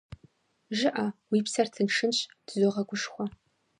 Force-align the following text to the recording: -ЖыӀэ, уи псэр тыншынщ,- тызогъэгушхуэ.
-ЖыӀэ, 0.77 1.07
уи 1.29 1.39
псэр 1.45 1.67
тыншынщ,- 1.73 2.29
тызогъэгушхуэ. 2.45 3.25